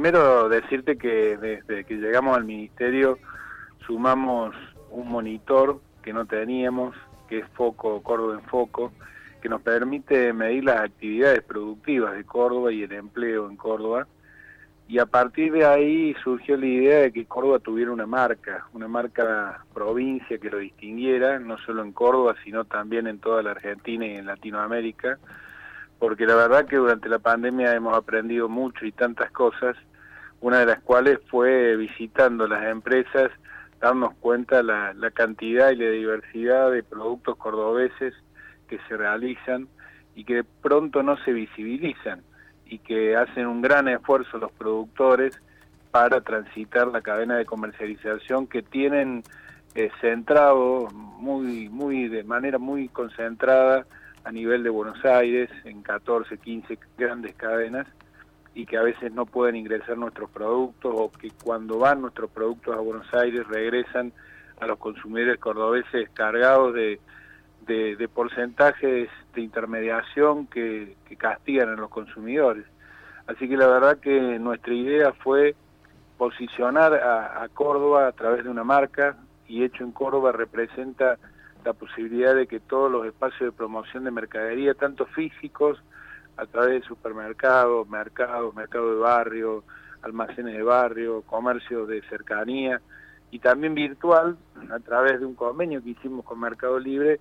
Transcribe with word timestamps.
primero 0.00 0.48
decirte 0.48 0.96
que 0.96 1.36
desde 1.36 1.84
que 1.84 1.96
llegamos 1.96 2.34
al 2.34 2.44
ministerio 2.44 3.18
sumamos 3.86 4.56
un 4.90 5.10
monitor 5.10 5.78
que 6.02 6.14
no 6.14 6.24
teníamos, 6.24 6.96
que 7.28 7.40
es 7.40 7.46
Foco, 7.50 8.02
Córdoba 8.02 8.32
en 8.32 8.48
Foco, 8.48 8.92
que 9.42 9.50
nos 9.50 9.60
permite 9.60 10.32
medir 10.32 10.64
las 10.64 10.80
actividades 10.80 11.42
productivas 11.42 12.14
de 12.14 12.24
Córdoba 12.24 12.72
y 12.72 12.82
el 12.82 12.92
empleo 12.92 13.50
en 13.50 13.56
Córdoba. 13.56 14.06
Y 14.88 14.98
a 14.98 15.04
partir 15.04 15.52
de 15.52 15.66
ahí 15.66 16.16
surgió 16.24 16.56
la 16.56 16.64
idea 16.64 16.98
de 17.00 17.12
que 17.12 17.26
Córdoba 17.26 17.58
tuviera 17.58 17.92
una 17.92 18.06
marca, 18.06 18.64
una 18.72 18.88
marca 18.88 19.66
provincia 19.74 20.38
que 20.38 20.48
lo 20.48 20.56
distinguiera, 20.56 21.38
no 21.38 21.58
solo 21.58 21.82
en 21.82 21.92
Córdoba, 21.92 22.36
sino 22.42 22.64
también 22.64 23.06
en 23.06 23.18
toda 23.18 23.42
la 23.42 23.50
Argentina 23.50 24.06
y 24.06 24.16
en 24.16 24.24
Latinoamérica, 24.24 25.18
porque 25.98 26.24
la 26.24 26.36
verdad 26.36 26.64
que 26.64 26.76
durante 26.76 27.10
la 27.10 27.18
pandemia 27.18 27.74
hemos 27.74 27.94
aprendido 27.94 28.48
mucho 28.48 28.86
y 28.86 28.92
tantas 28.92 29.30
cosas, 29.32 29.76
una 30.40 30.60
de 30.60 30.66
las 30.66 30.80
cuales 30.80 31.18
fue 31.26 31.76
visitando 31.76 32.46
las 32.46 32.64
empresas, 32.64 33.30
darnos 33.80 34.14
cuenta 34.20 34.62
la, 34.62 34.94
cantidad 35.12 35.70
y 35.70 35.76
la 35.76 35.90
diversidad 35.90 36.70
de 36.70 36.82
productos 36.82 37.36
cordobeses 37.36 38.14
que 38.68 38.78
se 38.88 38.96
realizan 38.96 39.68
y 40.14 40.24
que 40.24 40.44
pronto 40.44 41.02
no 41.02 41.16
se 41.24 41.32
visibilizan 41.32 42.22
y 42.66 42.78
que 42.78 43.16
hacen 43.16 43.46
un 43.46 43.62
gran 43.62 43.88
esfuerzo 43.88 44.38
los 44.38 44.52
productores 44.52 45.40
para 45.90 46.20
transitar 46.20 46.86
la 46.88 47.00
cadena 47.00 47.36
de 47.36 47.44
comercialización 47.44 48.46
que 48.46 48.62
tienen 48.62 49.24
eh, 49.74 49.90
centrado 50.00 50.88
muy 50.92 51.68
muy 51.68 52.08
de 52.08 52.22
manera 52.22 52.58
muy 52.58 52.88
concentrada 52.88 53.86
a 54.24 54.30
nivel 54.30 54.62
de 54.62 54.70
Buenos 54.70 55.04
Aires 55.04 55.50
en 55.64 55.82
14, 55.82 56.38
15 56.38 56.78
grandes 56.96 57.34
cadenas 57.34 57.86
y 58.54 58.66
que 58.66 58.76
a 58.76 58.82
veces 58.82 59.12
no 59.12 59.26
pueden 59.26 59.56
ingresar 59.56 59.96
nuestros 59.96 60.30
productos 60.30 60.92
o 60.96 61.10
que 61.12 61.30
cuando 61.42 61.78
van 61.78 62.00
nuestros 62.00 62.30
productos 62.30 62.76
a 62.76 62.80
Buenos 62.80 63.12
Aires 63.14 63.46
regresan 63.46 64.12
a 64.60 64.66
los 64.66 64.78
consumidores 64.78 65.38
cordobeses 65.38 66.10
cargados 66.10 66.74
de, 66.74 67.00
de, 67.66 68.08
porcentajes 68.08 69.08
de 69.34 69.40
intermediación 69.40 70.46
que, 70.46 70.96
castigan 71.16 71.68
a 71.68 71.76
los 71.76 71.90
consumidores. 71.90 72.64
Así 73.26 73.48
que 73.48 73.56
la 73.56 73.66
verdad 73.66 73.98
que 73.98 74.38
nuestra 74.38 74.74
idea 74.74 75.12
fue 75.12 75.54
posicionar 76.18 76.94
a, 76.94 77.48
Córdoba 77.54 78.08
a 78.08 78.12
través 78.12 78.44
de 78.44 78.50
una 78.50 78.64
marca 78.64 79.16
y 79.46 79.64
Hecho 79.64 79.84
en 79.84 79.92
Córdoba 79.92 80.32
representa 80.32 81.18
la 81.64 81.72
posibilidad 81.72 82.34
de 82.34 82.46
que 82.46 82.60
todos 82.60 82.90
los 82.90 83.06
espacios 83.06 83.40
de 83.40 83.52
promoción 83.52 84.04
de 84.04 84.10
mercadería, 84.10 84.74
tanto 84.74 85.06
físicos, 85.06 85.82
a 86.40 86.46
través 86.46 86.80
de 86.80 86.88
supermercados, 86.88 87.86
mercados, 87.88 88.54
mercado 88.54 88.94
de 88.94 89.00
barrio, 89.00 89.62
almacenes 90.02 90.56
de 90.56 90.62
barrio, 90.62 91.22
comercio 91.22 91.84
de 91.84 92.00
cercanía 92.08 92.80
y 93.30 93.40
también 93.40 93.74
virtual, 93.74 94.38
a 94.70 94.78
través 94.78 95.20
de 95.20 95.26
un 95.26 95.34
convenio 95.34 95.82
que 95.82 95.90
hicimos 95.90 96.24
con 96.24 96.40
Mercado 96.40 96.78
Libre, 96.78 97.20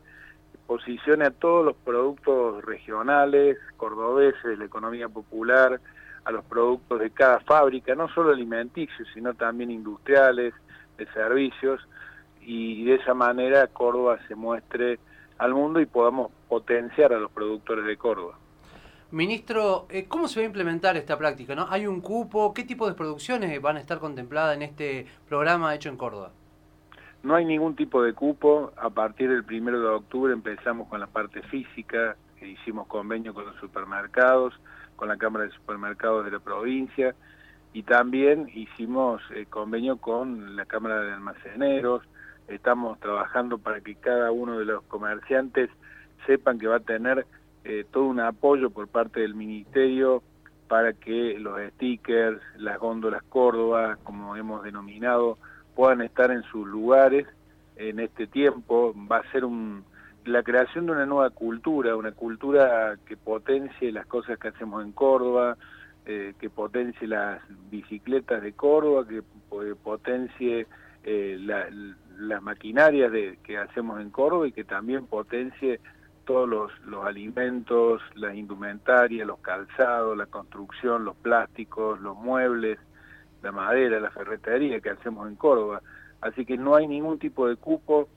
posicione 0.66 1.26
a 1.26 1.32
todos 1.32 1.66
los 1.66 1.76
productos 1.76 2.64
regionales, 2.64 3.58
cordobeses, 3.76 4.58
la 4.58 4.66
economía 4.66 5.10
popular, 5.10 5.82
a 6.24 6.32
los 6.32 6.46
productos 6.46 7.00
de 7.00 7.12
cada 7.12 7.42
fábrica, 7.42 7.96
no 7.96 8.08
solo 8.10 8.32
alimenticios, 8.32 9.08
sino 9.14 9.34
también 9.34 9.70
industriales, 9.72 10.54
de 10.98 11.06
servicios, 11.08 11.86
y 12.42 12.86
de 12.86 12.96
esa 12.96 13.14
manera 13.14 13.68
Córdoba 13.68 14.18
se 14.28 14.36
muestre 14.36 15.00
al 15.38 15.54
mundo 15.54 15.82
y 15.82 15.86
podamos 15.86 16.32
potenciar 16.48 17.14
a 17.14 17.20
los 17.20 17.32
productores 17.32 17.86
de 17.86 17.98
Córdoba. 17.98 18.38
Ministro, 19.12 19.88
eh, 19.90 20.06
¿cómo 20.08 20.28
se 20.28 20.40
va 20.40 20.44
a 20.44 20.46
implementar 20.46 20.96
esta 20.96 21.18
práctica? 21.18 21.56
¿no? 21.56 21.66
¿Hay 21.70 21.88
un 21.88 22.00
cupo? 22.00 22.54
¿Qué 22.54 22.64
tipo 22.64 22.88
de 22.88 22.94
producciones 22.94 23.60
van 23.60 23.78
a 23.78 23.80
estar 23.80 23.98
contempladas 23.98 24.56
en 24.56 24.62
este 24.62 25.08
programa 25.28 25.74
hecho 25.74 25.90
en 25.90 25.98
Córdoba? 25.98 26.32
No 27.24 27.34
hay 27.34 27.44
ningún 27.44 27.76
tipo 27.76 28.04
de 28.04 28.14
cupo. 28.14 28.72
A 28.78 28.92
partir 28.92 29.30
del 29.30 29.44
primero 29.44 29.80
de 29.80 29.88
octubre 29.88 30.32
empezamos 30.32 30.88
con 30.88 31.00
la 31.00 31.08
parte 31.08 31.42
física, 31.42 32.16
hicimos 32.40 32.86
convenio 32.86 33.34
con 33.34 33.46
los 33.46 33.56
supermercados, 33.56 34.54
con 34.96 35.08
la 35.08 35.18
Cámara 35.18 35.46
de 35.46 35.52
Supermercados 35.52 36.26
de 36.26 36.32
la 36.32 36.40
provincia 36.40 37.16
y 37.74 37.84
también 37.84 38.48
hicimos 38.54 39.22
eh, 39.34 39.48
convenio 39.50 39.98
con 39.98 40.56
la 40.56 40.66
Cámara 40.66 41.02
de 41.02 41.14
Almaceneros. 41.14 42.04
Estamos 42.48 43.00
trabajando 43.00 43.58
para 43.58 43.82
que 43.82 43.96
cada 43.96 44.32
uno 44.32 44.60
de 44.60 44.66
los 44.66 44.84
comerciantes 44.84 45.72
sepan 46.28 46.60
que 46.60 46.68
va 46.68 46.78
a 46.78 46.82
tener 46.82 47.26
eh, 47.64 47.86
todo 47.92 48.06
un 48.06 48.20
apoyo 48.20 48.70
por 48.70 48.88
parte 48.88 49.22
del 49.22 49.36
Ministerio 49.36 50.24
para 50.68 50.94
que 50.94 51.38
los 51.40 51.60
stickers, 51.74 52.42
las 52.58 52.80
góndolas 52.80 53.24
Córdoba, 53.24 53.98
como 54.04 54.36
hemos 54.36 54.64
denominado, 54.64 55.38
puedan 55.76 56.02
estar 56.02 56.32
en 56.32 56.44
sus 56.44 56.68
lugares 56.68 57.28
en 57.76 58.00
este 58.00 58.28
tiempo. 58.28 58.94
Va 59.12 59.18
a 59.18 59.32
ser 59.32 59.46
un, 59.46 59.84
la 60.26 60.44
creación 60.44 60.86
de 60.86 60.92
una 60.92 61.06
nueva 61.06 61.32
cultura, 61.32 61.96
una 61.96 62.12
cultura 62.12 62.98
que 63.06 63.18
potencie 63.18 63.92
las 63.92 64.06
cosas 64.06 64.38
que 64.38 64.50
hacemos 64.50 64.84
en 64.84 64.92
Córdoba, 64.92 65.58
eh, 66.06 66.34
que 66.40 66.50
potencie 66.50 67.08
las 67.08 67.42
bicicletas 67.70 68.42
de 68.42 68.54
Córdoba, 68.54 69.08
que 69.08 69.24
potencie 69.76 70.68
eh, 71.04 71.38
las 71.40 72.42
maquinarias 72.42 73.12
que 73.44 73.58
hacemos 73.58 74.00
en 74.02 74.12
Córdoba 74.12 74.48
y 74.48 74.52
que 74.52 74.64
también 74.64 75.08
potencie 75.08 75.80
todos 76.30 76.48
los, 76.86 77.06
alimentos, 77.08 78.04
las 78.14 78.36
indumentarias, 78.36 79.26
los 79.26 79.40
calzados, 79.40 80.16
la 80.16 80.28
construcción, 80.28 81.04
los 81.04 81.16
plásticos, 81.16 82.00
los 82.02 82.16
muebles, 82.18 82.78
la 83.42 83.52
madera, 83.52 84.00
la 84.00 84.12
ferretería 84.12 84.80
que 84.80 84.92
hacemos 84.92 85.28
en 85.28 85.36
Córdoba. 85.36 85.82
Así 86.22 86.46
que 86.46 86.56
no 86.56 86.76
hay 86.76 86.86
ningún 86.86 87.18
tipo 87.18 87.48
de 87.48 87.56
cupo. 87.56 88.10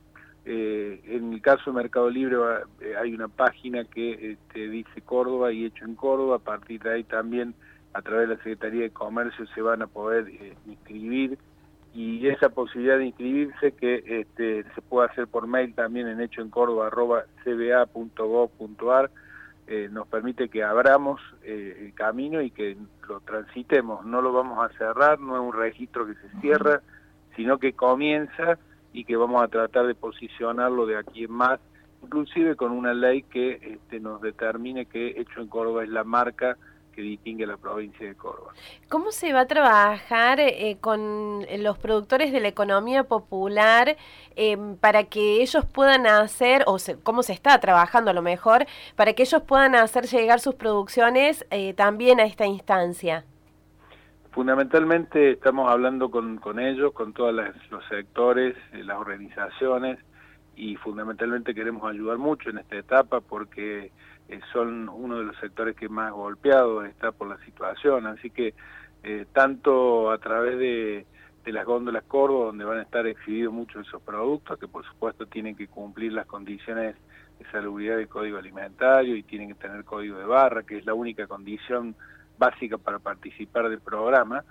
Eh, 0.44 1.00
en 1.06 1.32
el 1.32 1.40
caso 1.40 1.70
de 1.70 1.76
Mercado 1.76 2.10
Libre 2.10 2.36
eh, 2.82 2.96
hay 3.00 3.14
una 3.14 3.28
página 3.28 3.84
que 3.86 4.32
este, 4.32 4.68
dice 4.68 5.00
Córdoba 5.00 5.50
y 5.50 5.64
hecho 5.64 5.86
en 5.86 5.94
Córdoba. 5.94 6.36
A 6.36 6.40
partir 6.40 6.82
de 6.82 6.92
ahí 6.92 7.04
también 7.04 7.54
a 7.94 8.02
través 8.02 8.28
de 8.28 8.34
la 8.34 8.42
Secretaría 8.42 8.82
de 8.82 8.90
Comercio 8.90 9.46
se 9.54 9.62
van 9.62 9.80
a 9.80 9.86
poder 9.86 10.28
eh, 10.28 10.54
inscribir 10.66 11.38
y 11.94 12.26
esa 12.26 12.48
posibilidad 12.48 12.98
de 12.98 13.06
inscribirse 13.06 13.72
que 13.72 14.02
este, 14.06 14.64
se 14.74 14.82
puede 14.82 15.08
hacer 15.10 15.26
por 15.26 15.46
mail 15.46 15.74
también 15.74 16.08
en 16.08 16.20
hecho 16.20 16.40
en 16.40 16.48
Córdoba 16.48 16.90
eh, 19.68 19.88
nos 19.90 20.08
permite 20.08 20.48
que 20.48 20.64
abramos 20.64 21.20
eh, 21.42 21.84
el 21.86 21.94
camino 21.94 22.42
y 22.42 22.50
que 22.50 22.76
lo 23.08 23.20
transitemos. 23.20 24.04
No 24.04 24.20
lo 24.20 24.32
vamos 24.32 24.58
a 24.58 24.76
cerrar, 24.76 25.20
no 25.20 25.36
es 25.36 25.40
un 25.40 25.52
registro 25.52 26.06
que 26.06 26.14
se 26.14 26.40
cierra, 26.40 26.82
sino 27.36 27.58
que 27.58 27.72
comienza 27.72 28.58
y 28.92 29.04
que 29.04 29.16
vamos 29.16 29.42
a 29.42 29.48
tratar 29.48 29.86
de 29.86 29.94
posicionarlo 29.94 30.84
de 30.84 30.98
aquí 30.98 31.24
en 31.24 31.32
más, 31.32 31.60
inclusive 32.02 32.56
con 32.56 32.72
una 32.72 32.92
ley 32.92 33.22
que 33.22 33.52
este, 33.62 34.00
nos 34.00 34.20
determine 34.20 34.86
que 34.86 35.20
Hecho 35.20 35.40
en 35.40 35.48
Córdoba 35.48 35.84
es 35.84 35.90
la 35.90 36.04
marca 36.04 36.56
que 36.92 37.02
distingue 37.02 37.46
la 37.46 37.56
provincia 37.56 38.06
de 38.06 38.14
Córdoba. 38.14 38.52
¿Cómo 38.88 39.10
se 39.10 39.32
va 39.32 39.40
a 39.40 39.46
trabajar 39.46 40.38
eh, 40.40 40.76
con 40.80 41.44
los 41.58 41.78
productores 41.78 42.32
de 42.32 42.40
la 42.40 42.48
economía 42.48 43.04
popular 43.04 43.96
eh, 44.36 44.56
para 44.80 45.04
que 45.04 45.42
ellos 45.42 45.64
puedan 45.64 46.06
hacer, 46.06 46.64
o 46.66 46.76
cómo 47.02 47.22
se 47.22 47.32
está 47.32 47.58
trabajando 47.58 48.10
a 48.10 48.14
lo 48.14 48.22
mejor, 48.22 48.66
para 48.94 49.14
que 49.14 49.22
ellos 49.22 49.42
puedan 49.42 49.74
hacer 49.74 50.04
llegar 50.04 50.40
sus 50.40 50.54
producciones 50.54 51.46
eh, 51.50 51.74
también 51.74 52.20
a 52.20 52.24
esta 52.24 52.46
instancia? 52.46 53.24
Fundamentalmente 54.30 55.32
estamos 55.32 55.70
hablando 55.70 56.10
con, 56.10 56.38
con 56.38 56.58
ellos, 56.58 56.92
con 56.92 57.12
todos 57.12 57.34
los 57.34 57.84
sectores, 57.88 58.56
las 58.72 58.98
organizaciones, 58.98 59.98
y 60.56 60.76
fundamentalmente 60.76 61.54
queremos 61.54 61.84
ayudar 61.90 62.18
mucho 62.18 62.50
en 62.50 62.58
esta 62.58 62.76
etapa 62.76 63.20
porque 63.20 63.90
eh, 64.32 64.40
son 64.50 64.88
uno 64.88 65.18
de 65.18 65.24
los 65.24 65.36
sectores 65.36 65.76
que 65.76 65.90
más 65.90 66.10
golpeados 66.10 66.86
está 66.86 67.12
por 67.12 67.28
la 67.28 67.36
situación, 67.44 68.06
así 68.06 68.30
que 68.30 68.54
eh, 69.02 69.26
tanto 69.32 70.10
a 70.10 70.16
través 70.16 70.58
de, 70.58 71.06
las 71.52 71.66
góndolas 71.66 72.04
Córdoba, 72.04 72.46
donde 72.46 72.64
van 72.64 72.78
a 72.78 72.82
estar 72.82 73.06
exhibidos 73.06 73.52
muchos 73.52 73.82
de 73.82 73.88
esos 73.88 74.00
productos, 74.00 74.58
que 74.58 74.68
por 74.68 74.86
supuesto 74.86 75.26
tienen 75.26 75.54
que 75.54 75.66
cumplir 75.68 76.14
las 76.14 76.24
condiciones 76.24 76.96
de 77.38 77.50
salubridad 77.50 77.98
del 77.98 78.08
código 78.08 78.38
alimentario 78.38 79.16
y 79.16 79.22
tienen 79.22 79.48
que 79.48 79.54
tener 79.54 79.84
código 79.84 80.16
de 80.16 80.24
barra, 80.24 80.62
que 80.62 80.78
es 80.78 80.86
la 80.86 80.94
única 80.94 81.26
condición 81.26 81.94
básica 82.38 82.78
para 82.78 83.00
participar 83.00 83.68
del 83.68 83.80
programa. 83.80 84.44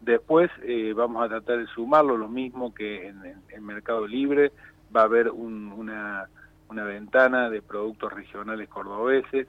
Después 0.00 0.50
eh, 0.62 0.94
vamos 0.96 1.22
a 1.22 1.28
tratar 1.28 1.58
de 1.58 1.66
sumarlo, 1.66 2.16
lo 2.16 2.28
mismo 2.28 2.72
que 2.72 3.08
en, 3.08 3.42
el 3.50 3.60
Mercado 3.60 4.06
Libre, 4.06 4.52
va 4.96 5.02
a 5.02 5.04
haber 5.04 5.28
una 5.28 6.28
una 6.70 6.84
ventana 6.84 7.50
de 7.50 7.62
productos 7.62 8.12
regionales 8.12 8.68
cordobeses 8.68 9.46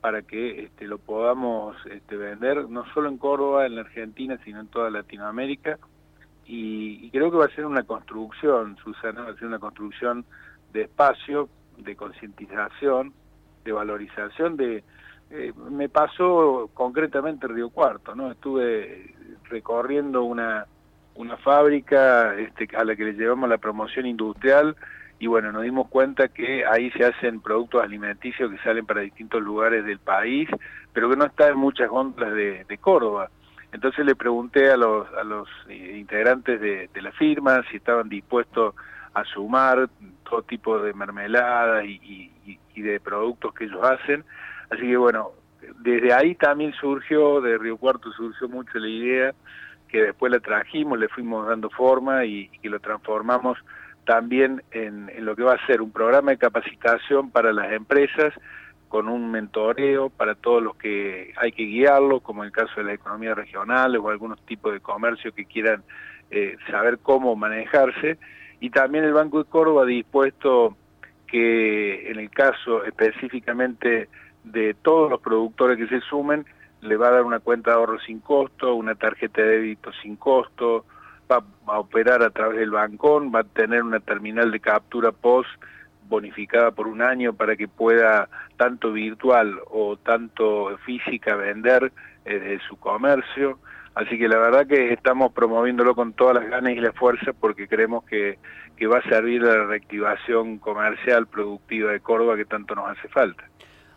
para 0.00 0.22
que 0.22 0.64
este, 0.64 0.86
lo 0.86 0.98
podamos 0.98 1.76
este, 1.90 2.16
vender 2.16 2.68
no 2.68 2.84
solo 2.92 3.08
en 3.08 3.18
Córdoba, 3.18 3.66
en 3.66 3.74
la 3.74 3.80
Argentina, 3.82 4.38
sino 4.44 4.60
en 4.60 4.68
toda 4.68 4.90
Latinoamérica. 4.90 5.78
Y, 6.46 7.10
creo 7.10 7.30
que 7.30 7.38
va 7.38 7.46
a 7.46 7.54
ser 7.54 7.66
una 7.66 7.82
construcción, 7.82 8.76
Susana, 8.76 9.22
va 9.22 9.30
a 9.30 9.34
ser 9.34 9.48
una 9.48 9.58
construcción 9.58 10.24
de 10.72 10.82
espacio, 10.82 11.48
de 11.78 11.96
concientización, 11.96 13.12
de 13.64 13.72
valorización, 13.72 14.56
de... 14.56 14.84
Eh, 15.30 15.52
me 15.70 15.88
pasó 15.88 16.70
concretamente 16.72 17.48
Río 17.48 17.70
Cuarto, 17.70 18.14
¿no? 18.14 18.30
Estuve 18.30 19.12
recorriendo 19.50 20.22
una, 20.22 20.66
una 21.16 21.36
fábrica 21.38 22.36
este, 22.36 22.68
a 22.76 22.84
la 22.84 22.94
que 22.94 23.06
le 23.06 23.14
llevamos 23.14 23.48
la 23.48 23.58
promoción 23.58 24.06
industrial 24.06 24.76
y 25.18 25.26
bueno, 25.26 25.50
nos 25.50 25.62
dimos 25.62 25.88
cuenta 25.88 26.28
que 26.28 26.64
ahí 26.66 26.90
se 26.90 27.04
hacen 27.04 27.40
productos 27.40 27.82
alimenticios 27.82 28.50
que 28.50 28.58
salen 28.58 28.84
para 28.84 29.00
distintos 29.00 29.42
lugares 29.42 29.84
del 29.84 29.98
país, 29.98 30.48
pero 30.92 31.08
que 31.08 31.16
no 31.16 31.24
están 31.24 31.52
en 31.52 31.58
muchas 31.58 31.88
góndolas 31.88 32.34
de, 32.34 32.78
Córdoba. 32.80 33.30
Entonces 33.72 34.04
le 34.04 34.14
pregunté 34.14 34.70
a 34.70 34.76
los, 34.76 35.06
a 35.14 35.24
los 35.24 35.48
eh, 35.68 35.96
integrantes 35.98 36.60
de, 36.60 36.88
la 37.00 37.12
firma 37.12 37.62
si 37.70 37.78
estaban 37.78 38.08
dispuestos 38.08 38.74
a 39.14 39.24
sumar 39.24 39.88
todo 40.28 40.42
tipo 40.42 40.78
de 40.78 40.92
mermeladas 40.92 41.84
y, 41.84 42.32
de 42.76 43.00
productos 43.00 43.54
que 43.54 43.64
ellos 43.64 43.82
hacen. 43.82 44.22
Así 44.70 44.82
que 44.82 44.96
bueno, 44.98 45.30
desde 45.78 46.12
ahí 46.12 46.34
también 46.34 46.74
surgió, 46.74 47.40
de 47.40 47.56
Río 47.56 47.78
Cuarto 47.78 48.12
surgió 48.12 48.48
mucho 48.48 48.78
la 48.78 48.88
idea, 48.88 49.34
que 49.88 50.02
después 50.02 50.30
la 50.30 50.40
trajimos, 50.40 50.98
le 50.98 51.08
fuimos 51.08 51.48
dando 51.48 51.70
forma 51.70 52.26
y, 52.26 52.48
que 52.48 52.68
lo 52.68 52.78
transformamos 52.80 53.58
también 54.06 54.62
en, 54.70 55.10
lo 55.24 55.36
que 55.36 55.42
va 55.42 55.54
a 55.54 55.66
ser 55.66 55.82
un 55.82 55.90
programa 55.90 56.30
de 56.30 56.38
capacitación 56.38 57.30
para 57.30 57.52
las 57.52 57.72
empresas 57.72 58.32
con 58.88 59.08
un 59.08 59.30
mentoreo 59.32 60.10
para 60.10 60.36
todos 60.36 60.62
los 60.62 60.76
que 60.76 61.34
hay 61.36 61.50
que 61.52 61.64
guiarlo, 61.64 62.20
como 62.20 62.42
en 62.42 62.46
el 62.46 62.52
caso 62.52 62.72
de 62.76 62.84
la 62.84 62.94
economía 62.94 63.34
regional 63.34 63.96
o 63.96 64.08
algunos 64.08 64.40
tipos 64.46 64.72
de 64.72 64.80
comercio 64.80 65.34
que 65.34 65.44
quieran 65.44 65.82
eh, 66.30 66.56
saber 66.70 66.98
cómo 67.02 67.34
manejarse. 67.34 68.18
Y 68.60 68.70
también 68.70 69.04
el 69.04 69.12
Banco 69.12 69.42
de 69.42 69.50
Córdoba 69.50 69.82
ha 69.82 69.86
dispuesto 69.86 70.76
que 71.26 72.08
en 72.08 72.20
el 72.20 72.30
caso 72.30 72.84
específicamente 72.84 74.08
de 74.44 74.74
todos 74.74 75.10
los 75.10 75.20
productores 75.20 75.76
que 75.76 75.88
se 75.88 76.00
sumen, 76.06 76.46
le 76.80 76.96
va 76.96 77.08
a 77.08 77.12
dar 77.12 77.24
una 77.24 77.40
cuenta 77.40 77.72
de 77.72 77.76
ahorro 77.78 77.98
sin 77.98 78.20
costo, 78.20 78.76
una 78.76 78.94
tarjeta 78.94 79.42
de 79.42 79.48
débito 79.48 79.90
sin 80.00 80.14
costo, 80.14 80.84
va 81.30 81.42
a 81.66 81.78
operar 81.78 82.22
a 82.22 82.30
través 82.30 82.58
del 82.58 82.70
bancón, 82.70 83.32
va 83.34 83.40
a 83.40 83.44
tener 83.44 83.82
una 83.82 84.00
terminal 84.00 84.50
de 84.50 84.60
captura 84.60 85.12
post 85.12 85.48
bonificada 86.08 86.70
por 86.70 86.86
un 86.86 87.02
año 87.02 87.32
para 87.32 87.56
que 87.56 87.68
pueda 87.68 88.28
tanto 88.56 88.92
virtual 88.92 89.60
o 89.70 89.96
tanto 89.96 90.76
física 90.84 91.34
vender 91.36 91.92
eh, 92.24 92.58
su 92.68 92.76
comercio. 92.76 93.58
Así 93.94 94.18
que 94.18 94.28
la 94.28 94.38
verdad 94.38 94.66
que 94.66 94.92
estamos 94.92 95.32
promoviéndolo 95.32 95.94
con 95.94 96.12
todas 96.12 96.34
las 96.34 96.50
ganas 96.50 96.72
y 96.72 96.80
la 96.80 96.92
fuerza 96.92 97.32
porque 97.32 97.66
creemos 97.66 98.04
que, 98.04 98.38
que 98.76 98.86
va 98.86 98.98
a 98.98 99.08
servir 99.08 99.42
a 99.42 99.56
la 99.56 99.64
reactivación 99.64 100.58
comercial 100.58 101.26
productiva 101.26 101.92
de 101.92 102.00
Córdoba 102.00 102.36
que 102.36 102.44
tanto 102.44 102.74
nos 102.74 102.90
hace 102.90 103.08
falta. 103.08 103.44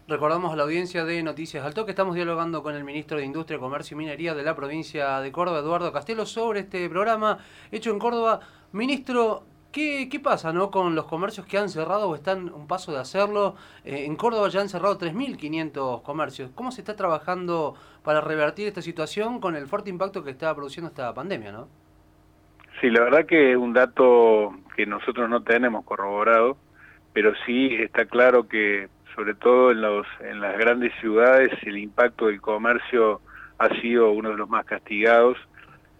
Recordamos 0.10 0.52
a 0.52 0.56
la 0.56 0.64
audiencia 0.64 1.06
de 1.06 1.22
Noticias 1.22 1.64
Alto 1.64 1.86
que 1.86 1.92
estamos 1.92 2.16
dialogando 2.16 2.64
con 2.64 2.74
el 2.74 2.84
ministro 2.84 3.20
de 3.20 3.26
Industria, 3.26 3.60
Comercio 3.60 3.94
y 3.94 4.00
Minería 4.00 4.34
de 4.34 4.42
la 4.42 4.56
provincia 4.56 5.20
de 5.20 5.32
Córdoba, 5.32 5.60
Eduardo 5.60 5.94
Castelo, 5.94 6.26
sobre 6.26 6.62
este 6.62 6.90
programa 6.90 7.38
hecho 7.72 7.92
en 7.92 8.00
Córdoba. 8.00 8.40
Ministro, 8.72 9.44
¿Qué, 9.72 10.10
¿Qué, 10.10 10.20
pasa 10.20 10.52
¿no? 10.52 10.72
con 10.72 10.96
los 10.96 11.06
comercios 11.06 11.46
que 11.46 11.60
han 11.60 11.70
cerrado 11.70 12.10
o 12.10 12.16
están 12.16 12.52
un 12.52 12.66
paso 12.66 12.92
de 12.92 12.98
hacerlo? 12.98 13.54
Eh, 13.86 14.06
en 14.06 14.16
Córdoba 14.16 14.50
ya 14.50 14.62
han 14.62 14.70
cerrado 14.70 14.98
3.500 14.98 16.02
comercios. 16.02 16.50
¿Cómo 16.56 16.72
se 16.72 16.82
está 16.82 16.96
trabajando 16.96 17.76
para 18.02 18.20
revertir 18.20 18.68
esta 18.68 18.82
situación 18.82 19.40
con 19.40 19.56
el 19.56 19.68
fuerte 19.68 19.92
impacto 19.92 20.24
que 20.24 20.32
está 20.32 20.56
produciendo 20.56 20.90
esta 20.90 21.14
pandemia? 21.14 21.52
¿no? 21.52 21.68
Sí, 22.82 22.90
la 22.90 23.02
verdad 23.02 23.28
que 23.28 23.52
es 23.52 23.58
un 23.58 23.74
dato 23.74 24.56
que 24.76 24.88
nosotros 24.88 25.30
no 25.30 25.44
tenemos 25.44 25.86
corroborado, 25.86 26.58
pero 27.14 27.32
sí 27.46 27.76
está 27.76 28.06
claro 28.06 28.48
que 28.48 28.90
sobre 29.20 29.34
todo 29.34 29.72
en, 29.72 29.82
los, 29.82 30.08
en 30.22 30.40
las 30.40 30.58
grandes 30.58 30.94
ciudades 31.02 31.50
el 31.64 31.78
impacto 31.78 32.28
del 32.28 32.40
comercio 32.40 33.20
ha 33.58 33.68
sido 33.82 34.12
uno 34.12 34.30
de 34.30 34.38
los 34.38 34.48
más 34.48 34.66
castigados. 34.66 35.38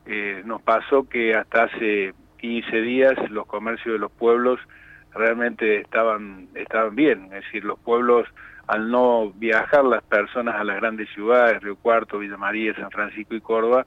Eh, 0.06 0.42
nos 0.46 0.62
pasó 0.62 1.04
que 1.10 1.36
hasta 1.36 1.64
hace 1.64 2.14
15 2.38 2.82
días 2.82 3.16
los 3.30 3.46
comercios 3.46 3.92
de 3.92 4.00
los 4.00 4.10
pueblos 4.10 4.62
realmente 5.14 5.82
estaban, 5.82 6.48
estaban 6.56 6.96
bien, 6.96 7.26
es 7.26 7.44
decir, 7.44 7.66
los 7.66 7.78
pueblos 7.80 8.26
al 8.68 8.90
no 8.90 9.32
viajar 9.32 9.84
las 9.84 10.04
personas 10.04 10.56
a 10.56 10.64
las 10.64 10.78
grandes 10.78 11.10
ciudades, 11.10 11.62
Río 11.62 11.76
Cuarto, 11.76 12.20
Villa 12.20 12.38
María, 12.38 12.74
San 12.76 12.90
Francisco 12.90 13.36
y 13.36 13.42
Córdoba, 13.42 13.86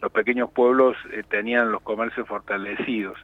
los 0.00 0.10
pequeños 0.10 0.50
pueblos 0.50 0.96
eh, 1.12 1.22
tenían 1.30 1.70
los 1.70 1.82
comercios 1.82 2.26
fortalecidos, 2.26 3.16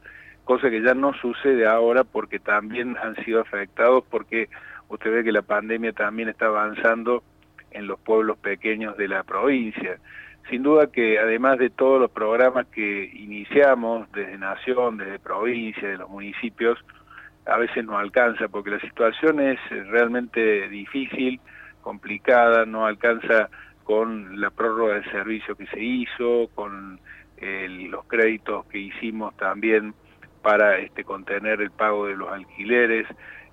cosa 0.45 0.69
que 0.69 0.81
ya 0.81 0.93
no 0.93 1.11
sucede 1.15 1.67
ahora 1.67 2.05
porque 2.05 2.39
también 2.39 2.95
han 3.03 3.17
sido 3.25 3.41
afectados 3.41 4.05
porque 4.09 4.47
usted 4.89 5.11
ve 5.11 5.23
que 5.23 5.31
la 5.31 5.41
pandemia 5.41 5.93
también 5.93 6.29
está 6.29 6.47
avanzando 6.47 7.23
en 7.71 7.87
los 7.87 7.99
pueblos 7.99 8.37
pequeños 8.37 8.97
de 8.97 9.07
la 9.07 9.23
provincia. 9.23 9.99
Sin 10.49 10.63
duda 10.63 10.91
que 10.91 11.19
además 11.19 11.59
de 11.59 11.69
todos 11.69 12.01
los 12.01 12.11
programas 12.11 12.65
que 12.67 13.05
iniciamos 13.13 14.11
desde 14.11 14.37
Nación, 14.37 14.97
desde 14.97 15.19
provincia, 15.19 15.87
de 15.87 15.97
los 15.97 16.09
municipios, 16.09 16.79
a 17.45 17.57
veces 17.57 17.85
no 17.85 17.97
alcanza 17.97 18.47
porque 18.47 18.71
la 18.71 18.79
situación 18.79 19.39
es 19.39 19.59
realmente 19.87 20.67
difícil, 20.69 21.39
complicada, 21.81 22.65
no 22.65 22.85
alcanza 22.85 23.49
con 23.83 24.39
la 24.39 24.49
prórroga 24.49 24.95
del 24.95 25.11
servicio 25.11 25.55
que 25.55 25.67
se 25.67 25.79
hizo, 25.79 26.49
con 26.53 26.99
los 27.41 28.05
créditos 28.05 28.65
que 28.65 28.79
hicimos 28.79 29.35
también 29.37 29.93
para 30.41 30.77
este, 30.77 31.03
contener 31.03 31.61
el 31.61 31.71
pago 31.71 32.07
de 32.07 32.15
los 32.15 32.29
alquileres 32.31 33.07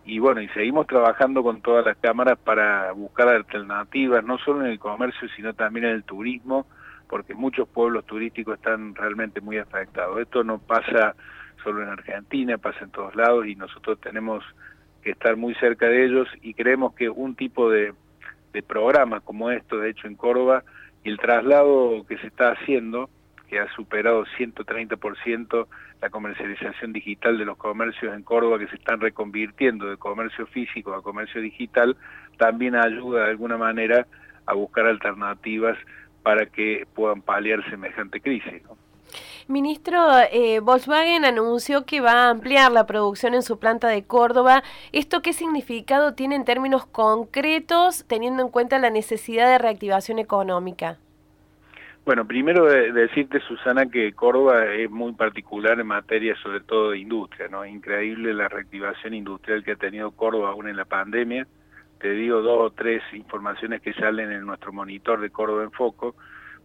y 0.06 0.20
bueno, 0.20 0.40
y 0.40 0.48
seguimos 0.50 0.86
trabajando 0.86 1.42
con 1.42 1.60
todas 1.60 1.84
las 1.84 1.96
cámaras 1.96 2.38
para 2.38 2.92
buscar 2.92 3.28
alternativas, 3.28 4.24
no 4.24 4.38
solo 4.38 4.64
en 4.64 4.70
el 4.70 4.78
comercio, 4.78 5.28
sino 5.34 5.52
también 5.52 5.86
en 5.86 5.92
el 5.92 6.04
turismo, 6.04 6.64
porque 7.08 7.34
muchos 7.34 7.68
pueblos 7.68 8.06
turísticos 8.06 8.54
están 8.54 8.94
realmente 8.94 9.40
muy 9.40 9.58
afectados. 9.58 10.20
Esto 10.20 10.44
no 10.44 10.58
pasa 10.58 11.16
solo 11.64 11.82
en 11.82 11.88
Argentina, 11.88 12.56
pasa 12.56 12.84
en 12.84 12.90
todos 12.90 13.16
lados 13.16 13.48
y 13.48 13.56
nosotros 13.56 14.00
tenemos 14.00 14.44
que 15.02 15.10
estar 15.10 15.36
muy 15.36 15.54
cerca 15.56 15.86
de 15.88 16.06
ellos 16.06 16.28
y 16.40 16.54
creemos 16.54 16.94
que 16.94 17.08
un 17.08 17.34
tipo 17.34 17.68
de, 17.68 17.92
de 18.52 18.62
programa 18.62 19.18
como 19.20 19.50
esto, 19.50 19.78
de 19.78 19.90
hecho 19.90 20.06
en 20.06 20.14
Córdoba, 20.14 20.62
y 21.02 21.10
el 21.10 21.18
traslado 21.18 22.06
que 22.08 22.16
se 22.18 22.28
está 22.28 22.52
haciendo, 22.52 23.10
que 23.48 23.58
ha 23.58 23.72
superado 23.74 24.24
130% 24.38 25.66
la 26.00 26.10
comercialización 26.10 26.92
digital 26.92 27.38
de 27.38 27.44
los 27.44 27.56
comercios 27.56 28.14
en 28.14 28.22
Córdoba 28.22 28.58
que 28.58 28.68
se 28.68 28.76
están 28.76 29.00
reconvirtiendo 29.00 29.86
de 29.86 29.96
comercio 29.96 30.46
físico 30.46 30.94
a 30.94 31.02
comercio 31.02 31.40
digital, 31.40 31.96
también 32.36 32.74
ayuda 32.76 33.24
de 33.24 33.30
alguna 33.30 33.56
manera 33.56 34.06
a 34.46 34.54
buscar 34.54 34.86
alternativas 34.86 35.76
para 36.22 36.46
que 36.46 36.86
puedan 36.94 37.22
paliar 37.22 37.68
semejante 37.70 38.20
crisis. 38.20 38.62
Ministro, 39.48 40.18
eh, 40.32 40.58
Volkswagen 40.58 41.24
anunció 41.24 41.84
que 41.86 42.00
va 42.00 42.24
a 42.24 42.30
ampliar 42.30 42.72
la 42.72 42.84
producción 42.86 43.32
en 43.32 43.42
su 43.42 43.60
planta 43.60 43.86
de 43.86 44.04
Córdoba. 44.04 44.64
¿Esto 44.90 45.22
qué 45.22 45.32
significado 45.32 46.14
tiene 46.14 46.34
en 46.34 46.44
términos 46.44 46.84
concretos, 46.84 48.04
teniendo 48.08 48.42
en 48.42 48.48
cuenta 48.48 48.80
la 48.80 48.90
necesidad 48.90 49.48
de 49.48 49.58
reactivación 49.58 50.18
económica? 50.18 50.98
Bueno, 52.06 52.26
primero 52.26 52.64
decirte, 52.64 53.40
Susana, 53.40 53.86
que 53.86 54.12
Córdoba 54.14 54.64
es 54.66 54.90
muy 54.90 55.12
particular 55.12 55.78
en 55.78 55.88
materia 55.88 56.34
sobre 56.36 56.60
todo 56.60 56.92
de 56.92 56.98
industria, 56.98 57.48
¿no? 57.48 57.66
Increíble 57.66 58.32
la 58.32 58.48
reactivación 58.48 59.12
industrial 59.12 59.62
que 59.62 59.72
ha 59.72 59.76
tenido 59.76 60.12
Córdoba 60.12 60.50
aún 60.50 60.68
en 60.68 60.76
la 60.76 60.84
pandemia 60.86 61.46
te 61.98 62.10
digo 62.10 62.42
dos 62.42 62.58
o 62.60 62.70
tres 62.70 63.02
informaciones 63.14 63.80
que 63.80 63.92
salen 63.94 64.30
en 64.30 64.44
nuestro 64.44 64.72
monitor 64.72 65.20
de 65.20 65.30
Córdoba 65.30 65.64
en 65.64 65.72
Foco. 65.72 66.14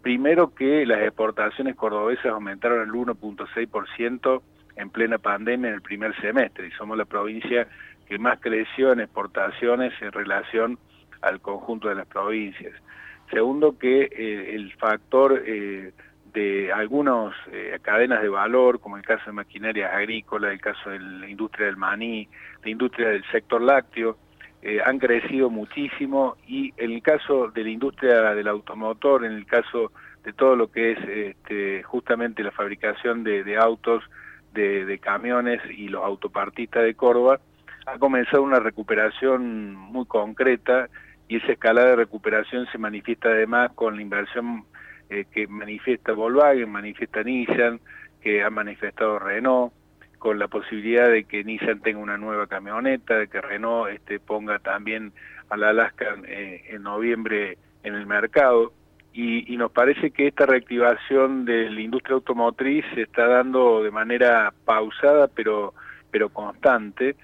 Primero 0.02 0.54
que 0.54 0.86
las 0.86 1.02
exportaciones 1.02 1.76
cordobesas 1.76 2.26
aumentaron 2.26 2.82
el 2.82 2.92
1.6% 2.92 4.42
en 4.76 4.90
plena 4.90 5.18
pandemia 5.20 5.70
en 5.70 5.76
el 5.76 5.82
primer 5.82 6.20
semestre 6.20 6.68
y 6.68 6.72
somos 6.72 6.98
la 6.98 7.06
provincia 7.06 7.68
que 8.08 8.18
más 8.18 8.40
creció 8.40 8.92
en 8.94 9.00
exportaciones 9.00 9.94
en 10.02 10.12
relación 10.12 10.78
al 11.22 11.40
conjunto 11.40 11.88
de 11.88 11.96
las 11.96 12.08
provincias. 12.08 12.74
Segundo 13.32 13.78
que 13.78 14.04
eh, 14.04 14.56
el 14.56 14.74
factor 14.74 15.42
eh, 15.46 15.94
de 16.34 16.72
algunas 16.72 17.34
eh, 17.52 17.78
cadenas 17.82 18.22
de 18.22 18.30
valor, 18.30 18.80
como 18.82 18.98
el 18.98 19.04
caso 19.04 19.24
de 19.28 19.32
maquinaria 19.32 19.88
agrícola, 19.96 20.52
el 20.52 20.60
caso 20.60 20.90
de 20.90 21.00
la 21.00 21.30
industria 21.30 21.68
del 21.68 21.78
maní, 21.78 22.28
la 22.64 22.70
industria 22.70 23.10
del 23.10 23.24
sector 23.32 23.62
lácteo, 23.62 24.18
han 24.86 25.00
crecido 25.00 25.50
muchísimo. 25.50 26.38
Y 26.46 26.72
en 26.78 26.92
el 26.92 27.02
caso 27.02 27.50
de 27.50 27.64
la 27.64 27.72
industria 27.72 28.36
del 28.36 28.48
automotor, 28.48 29.26
en 29.26 29.32
el 29.32 29.48
caso 29.48 29.92
de 30.24 30.34
todo 30.34 30.56
lo 30.56 30.72
que 30.72 30.92
es 30.92 31.00
este, 31.08 31.82
justamente 31.82 32.44
la 32.44 32.52
fabricación 32.52 33.24
de, 33.24 33.58
autos, 33.58 34.04
de, 34.54 35.00
camiones 35.02 35.62
y 35.68 35.88
los 35.88 36.04
autopartistas 36.04 36.84
de 36.84 36.94
Córdoba, 36.94 37.40
ha 37.88 37.98
comenzado 37.98 38.44
una 38.44 38.60
recuperación 38.60 39.74
muy 39.74 40.06
concreta 40.06 40.90
y 41.32 41.38
esa 41.38 41.54
escalada 41.54 41.92
de 41.92 41.96
recuperación 41.96 42.68
se 42.74 42.78
manifiesta 42.78 43.30
además 43.30 43.72
con 43.74 43.96
la 43.96 44.02
inversión 44.02 44.66
eh, 45.10 45.24
que 45.32 45.48
manifiesta 45.48 46.12
Volkswagen, 46.12 46.70
manifiesta 46.70 47.24
Nissan, 47.24 47.80
que 48.22 48.44
ha 48.44 48.50
manifestado 48.50 49.18
Renault, 49.18 49.72
con 50.20 50.40
la 50.40 50.50
posibilidad 50.50 51.10
de 51.10 51.24
que 51.24 51.46
Nissan 51.46 51.80
tenga 51.80 52.00
una 52.00 52.18
nueva 52.18 52.48
camioneta, 52.48 53.18
de 53.18 53.30
que 53.30 53.40
Renault 53.40 53.94
este, 53.94 54.20
ponga 54.20 54.60
también 54.60 55.14
a 55.50 55.56
la 55.56 55.70
Alaska 55.70 56.18
eh, 56.28 56.66
en 56.68 56.84
noviembre 56.84 57.58
en 57.84 57.96
el 57.96 58.06
mercado. 58.06 58.74
y, 59.14 59.56
nos 59.56 59.72
parece 59.72 60.12
que 60.12 60.28
esta 60.28 60.46
reactivación 60.46 61.46
de 61.46 61.70
la 61.70 61.80
industria 61.80 62.16
automotriz 62.16 62.84
se 62.94 63.04
está 63.04 63.26
dando 63.28 63.84
de 63.84 63.92
manera 63.92 64.54
pausada 64.66 65.30
pero, 65.30 65.74
pero 66.12 66.28
constante 66.28 67.16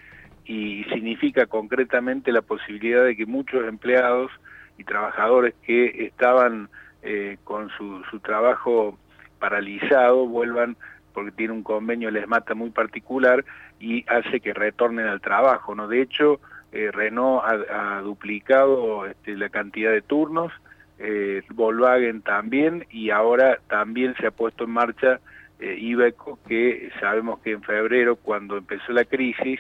y 0.48 0.86
significa 0.86 1.46
concretamente 1.46 2.32
la 2.32 2.42
posibilidad 2.42 3.04
de 3.04 3.16
que 3.16 3.26
muchos 3.26 3.68
empleados 3.68 4.32
y 4.78 4.84
trabajadores 4.86 5.54
que 5.64 6.06
estaban 6.06 6.70
eh, 7.04 7.38
con 7.44 7.70
su, 7.72 8.04
su 8.10 8.20
trabajo 8.20 8.98
paralizado 9.40 10.26
vuelvan 10.26 10.78
porque 11.14 11.32
tiene 11.32 11.54
un 11.54 11.64
convenio 11.64 12.12
les 12.12 12.28
mata 12.28 12.54
muy 12.54 12.70
particular 12.70 13.44
y 13.80 14.06
hace 14.08 14.40
que 14.40 14.54
retornen 14.54 15.08
al 15.08 15.20
trabajo. 15.20 15.76
¿no? 15.76 15.88
De 15.88 16.02
hecho, 16.02 16.40
eh, 16.72 16.92
Renault 16.92 17.44
ha, 17.44 18.02
duplicado 18.02 19.06
este, 19.08 19.36
la 19.36 19.50
cantidad 19.50 19.92
de 19.92 20.02
turnos, 20.02 20.52
eh, 21.00 21.44
Volkswagen 21.50 22.22
también 22.22 22.86
y 22.90 23.10
ahora 23.10 23.60
también 23.68 24.16
se 24.20 24.28
ha 24.28 24.32
puesto 24.32 24.66
en 24.66 24.72
marcha 24.72 25.20
eh, 25.60 25.76
Ibeco, 25.80 26.38
que 26.48 26.92
sabemos 27.00 27.40
que 27.40 27.52
en 27.52 27.64
febrero, 27.64 28.16
cuando 28.16 28.58
empezó 28.58 28.92
la 28.92 29.06
crisis 29.06 29.60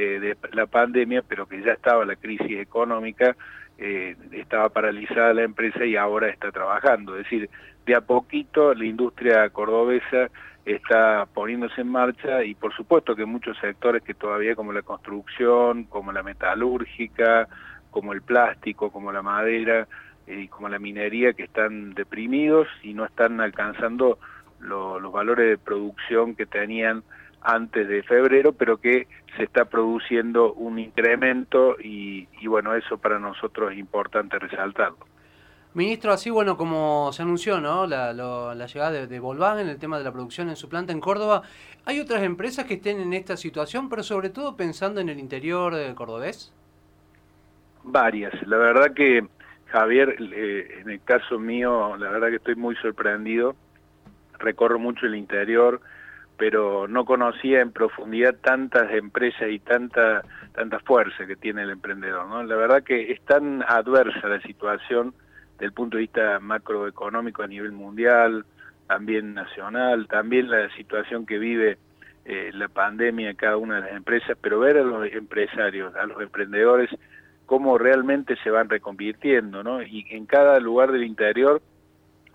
eh, 0.00 0.20
de 0.20 0.36
la 0.52 0.66
pandemia, 0.66 1.22
pero 1.26 1.46
que 1.48 1.60
ya 1.60 1.72
estaba 1.72 2.04
la 2.04 2.14
crisis 2.14 2.60
económica, 2.60 3.34
eh, 3.78 4.14
estaba 4.30 4.68
paralizada 4.68 5.34
la 5.34 5.42
empresa 5.42 5.84
y 5.84 5.96
ahora 5.96 6.28
está 6.28 6.52
trabajando. 6.52 7.16
Es 7.16 7.24
decir, 7.24 7.50
de 7.84 7.96
a 7.96 8.00
poquito 8.00 8.74
la 8.74 8.84
industria 8.84 9.50
cordobesa 9.50 10.30
está 10.64 11.26
poniéndose 11.34 11.80
en 11.80 11.88
marcha 11.88 12.44
y 12.44 12.54
por 12.54 12.72
supuesto 12.76 13.16
que 13.16 13.24
muchos 13.24 13.58
sectores 13.58 14.04
que 14.04 14.14
todavía 14.14 14.54
como 14.54 14.72
la 14.72 14.82
construcción, 14.82 15.82
como 15.84 16.12
la 16.12 16.22
metalúrgica, 16.22 17.48
como 17.90 18.12
el 18.12 18.22
plástico, 18.22 18.92
como 18.92 19.10
la 19.10 19.22
madera 19.22 19.88
y 20.28 20.46
como 20.46 20.68
la 20.68 20.78
minería 20.78 21.32
que 21.32 21.42
están 21.42 21.94
deprimidos 21.94 22.68
y 22.84 22.94
no 22.94 23.04
están 23.04 23.40
alcanzando 23.40 24.20
los 24.60 25.10
valores 25.10 25.48
de 25.50 25.58
producción 25.58 26.36
que 26.36 26.46
tenían 26.46 27.02
antes 27.42 27.88
de 27.88 28.02
febrero, 28.02 28.52
pero 28.52 28.78
que 28.78 29.06
se 29.36 29.44
está 29.44 29.66
produciendo 29.66 30.52
un 30.54 30.78
incremento 30.78 31.76
y, 31.80 32.26
bueno, 32.46 32.74
eso 32.74 32.98
para 32.98 33.18
nosotros 33.18 33.72
es 33.72 33.78
importante 33.78 34.38
resaltarlo. 34.38 34.98
Ministro, 35.74 36.12
así 36.12 36.30
bueno 36.30 36.56
como 36.56 37.12
se 37.12 37.22
anunció 37.22 37.60
¿no? 37.60 37.86
la, 37.86 38.12
la 38.12 38.66
llegada 38.66 38.90
de, 38.90 39.06
de, 39.06 39.20
Volkswagen, 39.20 39.68
el 39.68 39.78
tema 39.78 39.98
de 39.98 40.04
la 40.04 40.12
producción 40.12 40.48
en 40.48 40.56
su 40.56 40.68
planta 40.68 40.92
en 40.92 41.00
Córdoba, 41.00 41.42
¿hay 41.84 42.00
otras 42.00 42.22
empresas 42.22 42.64
que 42.64 42.74
estén 42.74 43.00
en 43.00 43.12
esta 43.12 43.36
situación, 43.36 43.88
pero 43.88 44.02
sobre 44.02 44.30
todo 44.30 44.56
pensando 44.56 45.00
en 45.00 45.08
el 45.08 45.18
interior 45.18 45.74
cordobés? 45.94 46.52
Varias. 47.84 48.34
La 48.46 48.56
verdad 48.56 48.92
que, 48.94 49.24
Javier, 49.66 50.16
eh, 50.18 50.80
en 50.80 50.90
el 50.90 51.02
caso 51.02 51.38
mío, 51.38 51.96
la 51.96 52.10
verdad 52.10 52.28
que 52.28 52.36
estoy 52.36 52.56
muy 52.56 52.74
sorprendido 52.76 53.54
recorro 54.38 54.78
mucho 54.78 55.06
el 55.06 55.16
interior, 55.16 55.80
pero 56.38 56.88
no 56.88 57.04
conocía 57.04 57.60
en 57.60 57.72
profundidad 57.72 58.36
tantas 58.40 58.90
empresas 58.92 59.50
y 59.50 59.58
tanta 59.58 60.22
tanta 60.54 60.80
fuerza 60.80 61.26
que 61.26 61.36
tiene 61.36 61.62
el 61.62 61.70
emprendedor. 61.70 62.26
¿no? 62.26 62.42
La 62.42 62.56
verdad 62.56 62.82
que 62.82 63.12
es 63.12 63.20
tan 63.22 63.62
adversa 63.62 64.26
la 64.28 64.40
situación 64.42 65.14
del 65.58 65.72
punto 65.72 65.96
de 65.96 66.02
vista 66.02 66.40
macroeconómico 66.40 67.42
a 67.42 67.46
nivel 67.46 67.72
mundial, 67.72 68.44
también 68.86 69.34
nacional, 69.34 70.08
también 70.08 70.50
la 70.50 70.68
situación 70.74 71.26
que 71.26 71.38
vive 71.38 71.78
eh, 72.24 72.50
la 72.54 72.68
pandemia 72.68 73.30
en 73.30 73.36
cada 73.36 73.56
una 73.56 73.76
de 73.76 73.80
las 73.82 73.92
empresas, 73.92 74.36
pero 74.40 74.58
ver 74.60 74.78
a 74.78 74.82
los 74.82 75.12
empresarios, 75.12 75.94
a 75.94 76.06
los 76.06 76.20
emprendedores, 76.20 76.90
cómo 77.46 77.78
realmente 77.78 78.36
se 78.42 78.50
van 78.50 78.68
reconvirtiendo, 78.68 79.62
¿no? 79.62 79.82
Y 79.82 80.06
en 80.10 80.26
cada 80.26 80.58
lugar 80.58 80.92
del 80.92 81.04
interior 81.04 81.62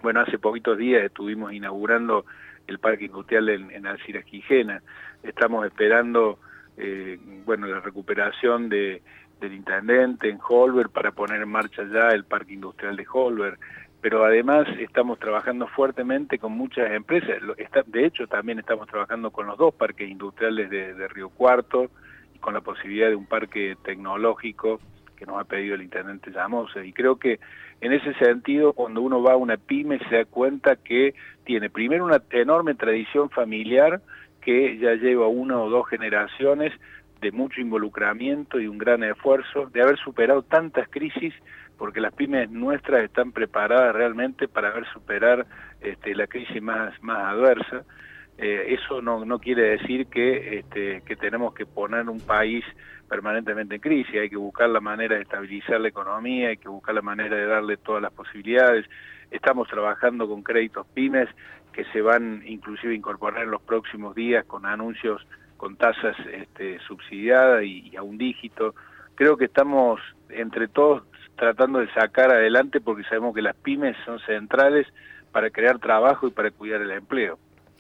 bueno, 0.04 0.20
hace 0.20 0.38
poquitos 0.38 0.78
días 0.78 1.02
estuvimos 1.02 1.54
inaugurando 1.54 2.26
el 2.68 2.80
parque 2.80 3.06
industrial 3.06 3.50
en, 3.50 3.72
en 3.72 3.88
Alciras 3.88 4.26
Quijena. 4.26 4.82
Estamos 5.22 5.66
esperando, 5.66 6.40
eh, 6.78 7.20
bueno, 7.46 7.68
la 7.68 7.80
recuperación 7.80 8.70
de, 8.70 9.02
del 9.44 9.54
intendente 9.54 10.30
en 10.30 10.40
Holber 10.48 10.90
para 10.90 11.12
poner 11.12 11.42
en 11.42 11.50
marcha 11.50 11.84
ya 11.84 12.10
el 12.10 12.24
parque 12.24 12.54
industrial 12.54 12.96
de 12.96 13.06
Holber. 13.12 13.60
Pero 14.02 14.26
además 14.26 14.68
estamos 14.80 15.20
trabajando 15.20 15.68
fuertemente 15.68 16.38
con 16.38 16.54
muchas 16.54 16.92
empresas. 16.92 17.42
De 17.88 18.06
hecho, 18.06 18.28
también 18.28 18.60
estamos 18.60 18.88
trabajando 18.88 19.32
con 19.32 19.48
los 19.48 19.58
dos 19.58 19.74
parques 19.74 20.10
industriales 20.10 20.70
de, 20.70 21.08
Río 21.08 21.30
Cuarto 21.30 21.90
y 22.34 22.40
con 22.40 22.54
la 22.54 22.62
posibilidad 22.62 23.10
de 23.10 23.16
un 23.16 23.26
parque 23.26 23.78
tecnológico 23.84 24.82
que 25.16 25.26
nos 25.26 25.40
ha 25.40 25.46
pedido 25.46 25.76
el 25.76 25.84
intendente 25.84 26.32
Llamosa. 26.32 26.84
Y 26.84 26.92
creo 26.92 27.18
que 27.18 27.40
en 27.84 27.92
ese 27.92 28.14
sentido, 28.14 28.72
cuando 28.72 29.02
uno 29.02 29.22
va 29.22 29.34
a 29.34 29.38
una 29.38 29.58
pyme, 29.58 30.00
se 30.08 30.16
da 30.16 30.26
cuenta 30.26 30.78
que 30.78 31.14
tiene 31.44 31.70
primero 31.70 32.06
una 32.06 32.22
enorme 32.32 32.76
tradición 32.76 33.30
familiar 33.30 34.00
que 34.40 34.78
ya 34.78 34.94
lleva 34.94 35.28
una 35.28 35.60
o 35.60 35.70
dos 35.70 35.90
generaciones 35.90 36.72
de 37.20 37.34
mucho 37.34 37.60
involucramiento 37.60 38.58
y 38.58 38.68
un 38.68 38.78
gran 38.78 39.04
esfuerzo, 39.04 39.66
de 39.66 39.82
haber 39.82 39.98
superado 39.98 40.44
tantas 40.44 40.88
crisis, 40.88 41.34
porque 41.78 42.00
las 42.00 42.14
pymes 42.14 42.50
nuestras 42.50 43.04
están 43.04 43.34
preparadas 43.34 43.94
realmente 43.94 44.48
para 44.48 44.70
haber 44.70 44.86
superar 44.94 45.46
este, 45.82 46.16
la 46.16 46.28
crisis 46.28 46.62
más, 46.62 46.94
más 47.04 47.34
adversa. 47.34 47.84
Eh, 48.38 48.76
eso 48.80 49.02
no, 49.02 49.40
quiere 49.40 49.78
decir 49.78 50.08
que, 50.08 50.60
este, 50.60 51.02
que 51.02 51.16
tenemos 51.16 51.54
que 51.54 51.66
poner 51.66 52.10
un 52.10 52.20
país 52.20 52.66
permanentemente 53.08 53.76
en 53.76 53.82
crisis, 53.82 54.16
hay 54.16 54.30
que 54.30 54.38
buscar 54.38 54.70
la 54.70 54.80
manera 54.80 55.16
de 55.16 55.22
estabilizar 55.22 55.80
la 55.80 55.90
economía, 55.90 56.50
hay 56.50 56.58
que 56.58 56.70
buscar 56.70 56.96
la 56.96 57.02
manera 57.04 57.36
de 57.36 57.46
darle 57.46 57.78
todas 57.78 58.02
las 58.02 58.12
posibilidades. 58.12 58.86
Estamos 59.30 59.68
trabajando 59.68 60.28
con 60.28 60.42
créditos 60.42 60.88
pymes 60.94 61.30
que 61.74 61.86
se 61.86 62.02
van 62.02 62.42
inclusive 62.46 62.94
a 62.94 62.96
incorporar 62.96 63.44
en 63.44 63.52
los 63.52 63.62
próximos 63.62 64.16
días 64.16 64.46
con 64.46 64.66
anuncios 64.66 65.26
con 65.58 65.78
tasas 65.78 66.18
este, 66.32 66.80
subsidiadas 66.80 67.64
y, 67.64 67.96
a 67.96 68.04
un 68.04 68.18
dígito. 68.18 68.76
Creo 69.16 69.38
que 69.38 69.46
estamos 69.46 70.02
entre 70.30 70.68
todos 70.68 71.04
tratando 71.38 71.80
de 71.80 71.92
sacar 71.94 72.32
adelante 72.32 72.82
porque 72.82 73.04
sabemos 73.04 73.34
que 73.34 73.42
las 73.42 73.56
pymes 73.56 73.96
son 74.06 74.20
centrales 74.20 74.88
para 75.32 75.50
crear 75.50 75.80
trabajo 75.80 76.28
y 76.28 76.32
para 76.32 76.52
cuidar 76.52 76.82
el 76.82 76.92
empleo. 76.92 77.40